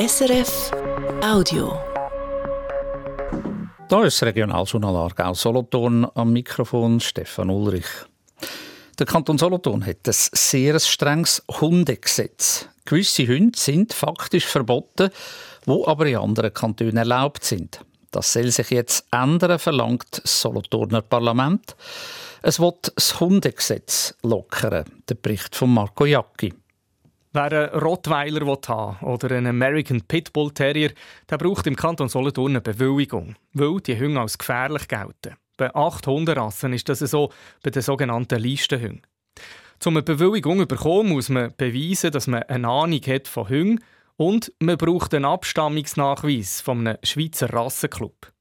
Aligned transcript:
SRF 0.00 0.70
Audio. 1.22 1.78
Da 3.90 4.02
ist 4.02 4.22
das 4.22 4.28
Regionaljournal 4.28 4.96
Aargau 4.96 5.34
Solothurn 5.34 6.06
am 6.14 6.32
Mikrofon 6.32 7.00
Stefan 7.00 7.50
Ulrich. 7.50 7.84
Der 8.98 9.04
Kanton 9.04 9.36
Solothurn 9.36 9.84
hat 9.84 10.06
ein 10.06 10.14
sehr 10.14 10.80
strenges 10.80 11.42
Hundegesetz. 11.50 12.66
Gewisse 12.86 13.28
Hunde 13.28 13.58
sind 13.58 13.92
faktisch 13.92 14.46
verboten, 14.46 15.10
wo 15.66 15.86
aber 15.86 16.06
in 16.06 16.16
anderen 16.16 16.54
Kantonen 16.54 16.96
erlaubt 16.96 17.44
sind. 17.44 17.84
Das 18.10 18.32
soll 18.32 18.50
sich 18.52 18.70
jetzt 18.70 19.04
ändern, 19.12 19.58
verlangt 19.58 20.22
das 20.22 20.40
Solothurner 20.40 21.02
Parlament. 21.02 21.76
Es 22.40 22.58
wird 22.58 22.90
das 22.96 23.20
Hundegesetz 23.20 24.14
lockern. 24.22 24.86
Der 25.10 25.16
Bericht 25.16 25.54
von 25.54 25.74
Marco 25.74 26.06
Jacki. 26.06 26.54
Wer 27.32 27.52
einen 27.52 27.80
Rottweiler 27.80 28.44
haben 28.66 29.06
oder 29.06 29.36
einen 29.36 29.46
American 29.46 30.00
Pitbull 30.00 30.50
Terrier, 30.50 30.90
der 31.28 31.38
braucht 31.38 31.66
im 31.68 31.76
Kanton 31.76 32.08
Solothurn 32.08 32.52
eine 32.52 32.60
Bewilligung, 32.60 33.36
weil 33.52 33.80
die 33.80 33.98
Hunde 33.98 34.20
als 34.20 34.36
gefährlich 34.36 34.88
gelten. 34.88 35.36
Bei 35.56 35.72
acht 35.72 36.08
Hunderassen 36.08 36.72
ist 36.72 36.88
das 36.88 36.98
so 36.98 37.30
bei 37.62 37.70
den 37.70 37.82
sogenannten 37.82 38.40
Listenhunden. 38.40 39.02
Um 39.84 39.96
eine 39.96 40.02
Bewilligung 40.02 40.58
zu 40.58 40.66
bekommen, 40.66 41.10
muss 41.10 41.28
man 41.28 41.54
beweisen, 41.56 42.10
dass 42.10 42.26
man 42.26 42.42
eine 42.42 42.68
Ahnung 42.68 43.00
hat 43.06 43.28
von 43.28 43.48
Hunden 43.48 43.84
und 44.16 44.52
man 44.58 44.76
braucht 44.76 45.14
einen 45.14 45.24
Abstammungsnachweis 45.24 46.60
von 46.60 46.86
einem 46.86 46.98
Schweizer 47.04 47.52
Rassenclub. 47.52 48.32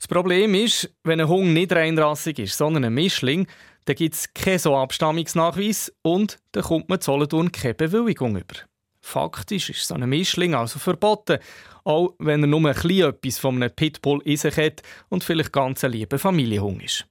Das 0.00 0.08
Problem 0.08 0.54
ist, 0.54 0.90
wenn 1.04 1.20
ein 1.20 1.28
Hund 1.28 1.52
nicht 1.52 1.72
reinrassig 1.72 2.38
ist, 2.38 2.56
sondern 2.56 2.84
ein 2.84 2.94
Mischling, 2.94 3.46
dann 3.84 3.96
gibt 3.96 4.14
es 4.14 4.32
keinen 4.32 4.58
so 4.58 4.74
Abstammungsnachweis 4.74 5.92
und 6.00 6.38
dann 6.52 6.62
kommt 6.62 6.88
man 6.88 7.02
zu 7.02 7.12
Solothurn 7.12 7.52
keine 7.52 7.74
Bewilligung 7.74 8.34
über. 8.36 8.56
Faktisch 9.02 9.68
ist 9.68 9.86
so 9.86 9.94
ein 9.94 10.08
Mischling 10.08 10.54
also 10.54 10.78
verboten, 10.78 11.38
auch 11.84 12.14
wenn 12.18 12.42
er 12.42 12.46
nur 12.46 12.60
ein 12.60 12.74
bisschen 12.74 13.10
etwas 13.10 13.38
von 13.38 13.56
einem 13.56 13.74
Pitbull 13.74 14.22
in 14.24 14.38
sich 14.38 14.56
hat 14.56 14.80
und 15.10 15.22
vielleicht 15.22 15.52
ganz 15.52 15.84
ein 15.84 15.92
lieber 15.92 16.18
Familienhund 16.18 16.82
ist. 16.82 17.06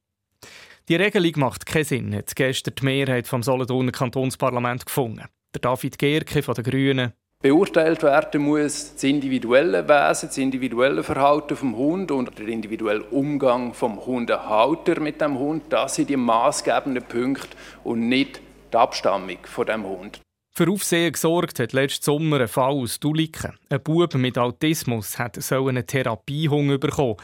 Die 0.88 0.96
Regelung 0.96 1.34
macht 1.36 1.68
keinen 1.68 1.86
Sinn, 1.86 2.16
hat 2.16 2.36
gestern 2.36 2.74
die 2.74 2.86
Mehrheit 2.86 3.28
vom 3.28 3.44
Solothurner 3.44 3.92
Kantonsparlament 3.92 4.88
gefunden. 4.88 5.26
Der 5.54 5.62
David 5.62 6.00
Gerke 6.00 6.42
von 6.42 6.56
den 6.56 6.64
Grünen 6.64 7.14
beurteilt 7.42 8.04
werden 8.04 8.42
muss, 8.42 8.96
das 8.96 9.04
individuelle 9.04 9.88
Wesen, 9.88 10.28
das 10.28 10.38
individuelle 10.38 11.04
Verhalten 11.04 11.56
vom 11.56 11.78
Hund 11.78 12.12
und 12.12 12.38
der 12.38 12.50
individuelle 12.50 13.04
Umgang 13.04 13.74
vom 13.74 14.06
Hundehalter 14.06 15.00
mit 15.00 15.22
dem 15.22 15.40
Hund. 15.40 15.64
Das 15.70 15.96
sind 15.96 16.10
die 16.10 16.18
maßgebenden 16.18 17.04
Punkte 17.04 17.56
und 17.86 18.10
nicht 18.10 18.42
die 18.74 18.78
Abstammung 18.78 19.38
von 19.44 19.66
dem 19.66 19.86
Hund. 19.86 20.20
Für 20.54 20.70
Aufsehen 20.70 21.14
gesorgt 21.14 21.60
hat 21.60 21.72
letzten 21.72 22.04
Sommer 22.04 22.42
ein 22.42 22.50
Fall 22.50 22.74
aus 22.74 23.00
Duliken. 23.00 23.58
Ein 23.70 23.82
Bub 23.82 24.14
mit 24.16 24.38
Autismus 24.38 25.18
hat 25.18 25.42
so 25.42 25.68
einen 25.68 25.88
Therapiehund 25.88 26.82
bekommen. 26.82 27.16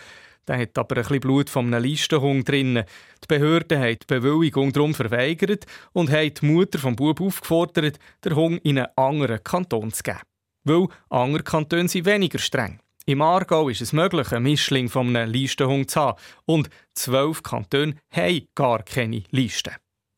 Der 0.47 0.59
hat 0.59 0.77
aber 0.77 0.97
ein 0.97 1.01
bisschen 1.01 1.19
Blut 1.21 1.49
von 1.49 1.73
einem 1.73 1.83
Listenhund 1.83 2.47
drin. 2.47 2.83
Die 3.23 3.27
Behörden 3.27 3.79
haben 3.79 3.97
die 3.99 4.05
Bewilligung 4.07 4.71
darum 4.71 4.93
verweigert 4.93 5.65
und 5.93 6.11
haben 6.11 6.33
die 6.33 6.45
Mutter 6.45 6.79
vom 6.79 6.95
Bub 6.95 7.19
aufgefordert, 7.21 7.99
den 8.23 8.35
Hund 8.35 8.61
in 8.63 8.77
einen 8.77 8.87
anderen 8.95 9.43
Kanton 9.43 9.91
zu 9.91 10.03
geben. 10.03 10.19
Weil 10.63 10.87
andere 11.09 11.43
Kantone 11.43 11.87
sind 11.87 12.05
weniger 12.05 12.39
streng. 12.39 12.79
Im 13.07 13.21
Aargau 13.21 13.69
ist 13.69 13.81
es 13.81 13.93
möglich, 13.93 14.31
einen 14.31 14.43
Mischling 14.43 14.89
von 14.89 15.15
einem 15.15 15.31
Listenhund 15.31 15.91
zu 15.91 15.99
haben. 15.99 16.19
Und 16.45 16.69
zwölf 16.95 17.43
Kantone 17.43 17.95
haben 18.11 18.47
gar 18.55 18.81
keine 18.81 19.23
Liste. 19.29 19.73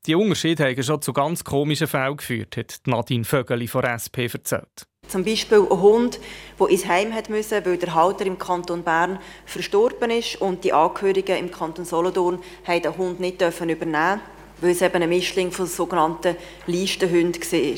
Die 0.06 0.16
Unterschiede 0.16 0.64
haben 0.64 0.84
schon 0.84 1.02
zu 1.02 1.12
ganz 1.12 1.44
komischen 1.44 1.88
Fällen 1.88 2.16
geführt, 2.16 2.56
hat 2.56 2.80
Nadine 2.86 3.26
Vögeli 3.26 3.68
von 3.68 3.84
SP 3.84 4.32
erzählt. 4.32 4.88
Zum 5.08 5.24
Beispiel 5.24 5.60
ein 5.60 5.82
Hund, 5.82 6.20
der 6.60 6.68
ins 6.68 6.86
Heim 6.88 7.14
müssen, 7.30 7.66
weil 7.66 7.78
der 7.78 7.94
Halter 7.94 8.26
im 8.26 8.38
Kanton 8.38 8.84
Bern 8.84 9.20
verstorben 9.46 10.12
ist 10.12 10.42
und 10.42 10.64
die 10.64 10.74
Angehörigen 10.74 11.38
im 11.38 11.52
Kanton 11.52 11.86
Solothurn 11.86 12.40
haben 12.66 12.82
den 12.82 12.98
Hund 12.98 13.20
nicht 13.20 13.40
dürfen 13.40 13.70
übernehmen, 13.70 14.22
weil 14.60 14.72
es 14.72 14.82
eben 14.82 15.02
ein 15.02 15.10
Mischling 15.10 15.52
von 15.52 15.66
sogenannten 15.66 16.36
Listenhunden 16.66 17.42
war. 17.42 17.78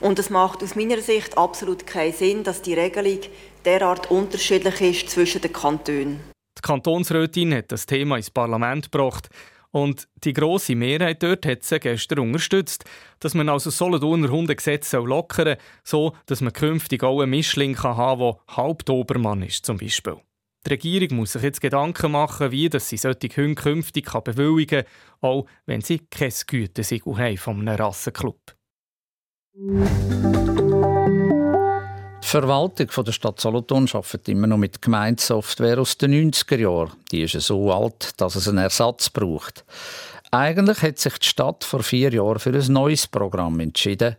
Und 0.00 0.18
es 0.18 0.30
macht 0.30 0.62
aus 0.62 0.74
meiner 0.74 1.00
Sicht 1.00 1.36
absolut 1.36 1.86
keinen 1.86 2.12
Sinn, 2.12 2.44
dass 2.44 2.62
die 2.62 2.74
Regelung 2.74 3.20
derart 3.64 4.10
unterschiedlich 4.10 4.80
ist 4.80 5.10
zwischen 5.10 5.40
den 5.40 5.52
Kantonen. 5.52 6.20
Die 6.56 6.62
Kantonsrätin 6.62 7.54
hat 7.54 7.70
das 7.70 7.86
Thema 7.86 8.16
ins 8.16 8.30
Parlament 8.30 8.90
gebracht. 8.90 9.28
Und 9.70 10.08
die 10.24 10.32
grosse 10.32 10.74
Mehrheit 10.74 11.22
dort 11.22 11.44
hat 11.44 11.62
sie 11.62 11.78
gestern 11.78 12.20
unterstützt, 12.20 12.84
dass 13.20 13.34
man 13.34 13.48
also 13.48 13.70
Solothurner 13.70 14.30
Hundegesetz 14.30 14.92
lockern 14.92 15.56
soll, 15.84 16.12
so 16.12 16.16
dass 16.26 16.40
man 16.40 16.52
künftig 16.52 17.02
auch 17.02 17.20
einen 17.20 17.30
Mischling 17.30 17.76
haben 17.82 17.98
kann, 17.98 18.18
der 18.18 18.56
Hauptobermann 18.56 19.42
ist 19.42 19.66
zum 19.66 19.76
Beispiel. 19.76 20.16
Die 20.66 20.70
Regierung 20.70 21.18
muss 21.18 21.32
sich 21.32 21.42
jetzt 21.42 21.60
Gedanken 21.60 22.12
machen, 22.12 22.50
wie 22.50 22.68
dass 22.68 22.88
sie 22.88 22.96
solche 22.96 23.28
Hunde 23.28 23.54
künftig 23.54 24.10
bewilligen 24.24 24.84
kann, 24.84 25.30
auch 25.30 25.46
wenn 25.66 25.80
sie 25.80 26.00
kein 26.10 26.32
Gütesiegel 26.46 27.16
haben 27.16 27.36
von 27.36 27.60
einem 27.60 27.76
Rassenclub. 27.76 28.54
Die 32.28 32.32
Verwaltung 32.32 32.88
der 33.06 33.12
Stadt 33.12 33.40
Solothurn 33.40 33.88
arbeitet 33.90 34.28
immer 34.28 34.46
noch 34.46 34.58
mit 34.58 34.82
Gemeindesoftware 34.82 35.78
aus 35.78 35.96
den 35.96 36.30
90er 36.30 36.58
Jahren. 36.58 36.92
Die 37.10 37.22
ist 37.22 37.40
so 37.40 37.72
alt, 37.72 38.20
dass 38.20 38.34
es 38.34 38.46
einen 38.46 38.58
Ersatz 38.58 39.08
braucht. 39.08 39.64
Eigentlich 40.30 40.82
hat 40.82 40.98
sich 40.98 41.16
die 41.16 41.26
Stadt 41.26 41.64
vor 41.64 41.82
vier 41.82 42.12
Jahren 42.12 42.38
für 42.38 42.52
ein 42.52 42.70
neues 42.70 43.06
Programm 43.06 43.60
entschieden. 43.60 44.16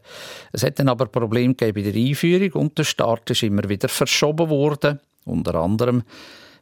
Es 0.51 0.63
hat 0.63 0.79
dann 0.79 0.89
aber 0.89 1.05
Probleme 1.05 1.53
bei 1.53 1.71
der 1.71 1.93
Einführung 1.93 2.51
und 2.53 2.79
der 2.79 2.83
Start 2.83 3.29
ist 3.29 3.43
immer 3.43 3.69
wieder 3.69 3.89
verschoben 3.89 4.49
worden. 4.49 4.99
Unter 5.25 5.53
anderem, 5.53 6.01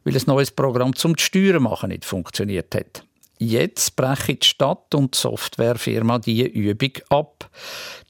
weil 0.04 0.16
ein 0.16 0.22
neues 0.26 0.50
Programm 0.50 0.94
zum 0.94 1.16
Steuern 1.16 1.62
machen 1.62 1.88
nicht 1.88 2.04
funktioniert 2.04 2.74
hat. 2.74 3.04
Jetzt 3.38 3.96
brechen 3.96 4.38
die 4.38 4.46
Stadt 4.46 4.94
und 4.94 5.14
die 5.14 5.18
Softwarefirma 5.18 6.18
diese 6.18 6.44
Übung 6.44 6.92
ab. 7.08 7.48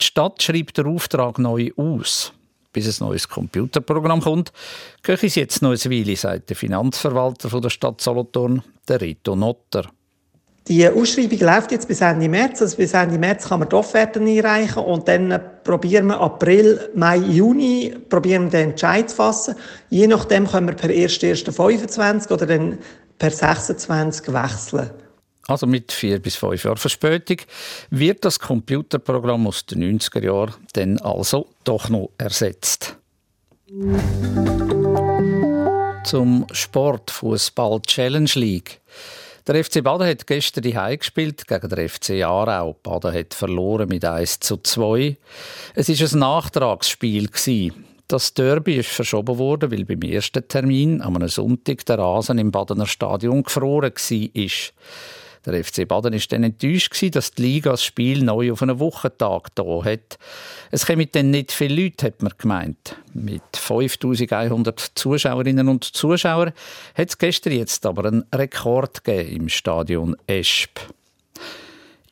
Die 0.01 0.07
Stadt 0.07 0.43
schreibt 0.43 0.79
den 0.79 0.87
Auftrag 0.87 1.39
neu 1.39 1.71
aus 1.77 2.33
bis 2.79 3.01
ein 3.01 3.07
neues 3.07 3.29
Computerprogramm 3.29 4.21
kommt, 4.21 4.53
gehe 5.03 5.19
ich 5.21 5.37
jetzt 5.37 5.63
noch 5.63 5.71
eine 5.71 5.79
Weile, 5.79 6.17
sagt 6.17 6.51
der 6.51 6.57
Finanzverwalter 6.57 7.51
von 7.51 7.63
der 7.63 7.71
Stadt 7.71 8.01
Solothurn, 8.01 8.63
der 8.89 9.01
Rito 9.01 9.35
Notter. 9.35 9.91
Die 10.69 10.87
Ausschreibung 10.87 11.39
läuft 11.39 11.73
jetzt 11.73 11.89
bis 11.89 12.03
Ende 12.03 12.29
März. 12.29 12.61
Also 12.61 12.77
bis 12.77 12.93
Ende 12.93 13.19
März 13.19 13.49
kann 13.49 13.61
man 13.61 13.71
die 13.71 13.75
Offerten 13.75 14.29
einreichen 14.29 14.83
und 14.83 15.09
dann 15.09 15.41
probieren 15.65 16.09
wir 16.09 16.21
April, 16.21 16.91
Mai, 16.95 17.17
Juni 17.17 17.97
probieren 18.11 18.45
wir 18.45 18.51
den 18.51 18.71
Entscheid 18.71 19.09
zu 19.09 19.17
fassen. 19.17 19.55
Je 19.89 20.07
nachdem 20.07 20.47
können 20.47 20.69
wir 20.69 20.75
per 20.75 20.91
1.1.25 20.91 22.31
oder 22.31 22.45
dann 22.45 22.79
per 23.19 23.31
26 23.31 24.33
wechseln 24.33 24.91
also 25.49 25.67
mit 25.67 25.91
vier 25.91 26.21
bis 26.21 26.37
fünf 26.37 26.63
Jahren 26.63 26.77
Verspätung, 26.77 27.39
wird 27.91 28.25
das 28.25 28.39
Computerprogramm 28.39 29.47
aus 29.47 29.67
den 29.67 29.99
90er 29.99 30.23
Jahren 30.23 30.55
dann 30.75 30.99
also 30.99 31.49
doch 31.65 31.89
noch 31.89 32.11
ersetzt. 32.19 32.97
Zum 36.05 36.47
Sport 36.53 37.11
Fußball 37.11 37.81
Challenge 37.83 38.31
League. 38.35 38.81
Der 39.47 39.65
FC 39.65 39.83
Baden 39.83 40.07
hat 40.07 40.27
gestern 40.27 40.63
die 40.63 40.75
gespielt 40.99 41.47
gegen 41.49 41.69
den 41.71 41.89
FC 41.89 42.23
Aarau. 42.23 42.77
Baden 42.83 43.15
hat 43.15 43.33
verloren 43.33 43.89
mit 43.89 44.05
1 44.05 44.41
zu 44.41 44.59
2. 44.59 45.17
Es 45.75 45.89
war 45.89 46.13
ein 46.13 46.19
Nachtragsspiel. 46.19 47.31
Das 48.09 48.35
Derby 48.35 48.77
ist 48.77 48.91
verschoben 48.91 49.39
worden, 49.39 49.71
weil 49.71 49.87
beim 49.87 50.03
ersten 50.03 50.47
Termin 50.47 51.01
am 51.01 51.27
Sonntag 51.29 51.87
der 51.87 51.99
Rasen 51.99 52.39
im 52.39 52.51
Badener 52.51 52.87
Stadion 52.87 53.43
gefroren 53.43 53.93
war. 53.93 54.49
Der 55.49 55.65
FC 55.65 55.89
Baden 55.89 56.13
war 56.13 56.21
dann 56.29 56.45
enttäuscht, 56.45 56.95
dass 57.15 57.31
die 57.33 57.43
Liga 57.43 57.71
das 57.71 57.83
Spiel 57.83 58.23
neu 58.23 58.53
auf 58.53 58.61
einen 58.61 58.79
Wochentag 58.79 59.49
da 59.55 59.83
hat. 59.83 60.19
Es 60.71 60.85
kommen 60.87 61.09
dann 61.11 61.31
nicht 61.31 61.53
viele 61.53 61.85
Leute, 61.85 62.07
hat 62.07 62.23
man 62.23 62.35
gemeint. 62.37 62.97
Mit 63.15 63.43
5100 63.55 64.79
Zuschauerinnen 64.95 65.69
und 65.69 65.85
Zuschauern 65.85 66.53
hat 66.95 67.09
es 67.09 67.17
gestern 67.17 67.55
jetzt 67.55 67.87
aber 67.87 68.05
einen 68.05 68.27
Rekord 68.35 69.05
gegeben 69.05 69.37
im 69.37 69.49
Stadion 69.49 70.17
Esp. 70.27 70.81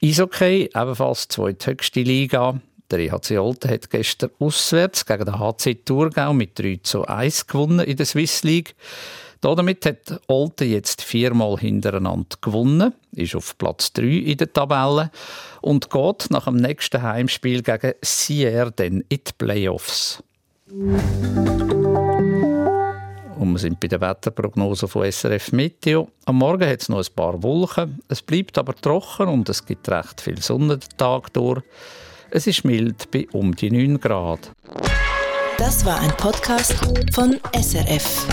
Eishockey, 0.03 0.71
ebenfalls 0.75 1.29
zweithöchste 1.29 2.01
Liga. 2.01 2.59
Der 2.91 3.01
EHC 3.01 3.39
Olten 3.39 3.71
hat 3.71 3.91
gestern 3.91 4.31
auswärts 4.39 5.05
gegen 5.05 5.27
den 5.27 5.39
HC 5.39 5.75
Thurgau 5.85 6.33
mit 6.33 6.59
3 6.59 6.81
zu 6.83 7.05
1 7.05 7.49
gewonnen 7.49 7.81
in 7.81 7.97
der 7.97 8.07
Swiss 8.07 8.45
League. 8.45 8.75
Damit 9.41 9.87
hat 9.87 10.21
Olten 10.27 10.69
jetzt 10.71 11.03
viermal 11.03 11.59
hintereinander 11.59 12.37
gewonnen, 12.41 12.93
ist 13.13 13.35
auf 13.35 13.57
Platz 13.59 13.93
3 13.93 14.03
in 14.03 14.37
der 14.39 14.53
Tabelle 14.53 15.11
und 15.61 15.91
geht 15.91 16.27
nach 16.31 16.45
dem 16.45 16.57
nächsten 16.57 17.03
Heimspiel 17.03 17.63
gegen 17.63 17.95
Sierre 18.03 18.73
dann 18.73 19.05
in 19.09 19.21
die 19.27 19.33
Playoffs. 19.39 20.23
Und 23.39 23.53
wir 23.53 23.59
sind 23.59 23.79
bei 23.79 23.89
der 23.89 24.01
Wetterprognose 24.01 24.89
von 24.89 25.11
SRF 25.11 25.53
Meteo. 25.53 26.09
Am 26.25 26.37
Morgen 26.37 26.69
hat 26.69 26.81
es 26.81 26.89
noch 26.89 26.99
ein 26.99 27.15
paar 27.15 27.43
Wolken, 27.43 28.01
es 28.09 28.23
bleibt 28.23 28.59
aber 28.59 28.75
trocken 28.75 29.29
und 29.29 29.49
es 29.49 29.65
gibt 29.65 29.89
recht 29.89 30.21
viel 30.21 30.41
Sonne 30.41 30.79
den 30.79 30.97
Tag 30.97 31.33
durch. 31.35 31.63
Es 32.31 32.47
ist 32.47 32.65
mild 32.65 33.11
bei 33.11 33.29
um 33.33 33.55
die 33.55 33.71
9 33.71 34.01
Grad. 34.01 34.51
Das 35.59 35.85
war 35.85 36.01
ein 36.01 36.11
Podcast 36.17 36.75
von 37.15 37.39
SRF. 37.55 38.27